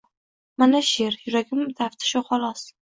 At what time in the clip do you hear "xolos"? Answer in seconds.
2.33-2.69